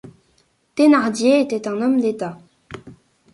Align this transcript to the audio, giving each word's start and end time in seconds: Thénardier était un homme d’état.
Thénardier 0.73 1.41
était 1.41 1.67
un 1.67 1.79
homme 1.79 2.01
d’état. 2.01 2.39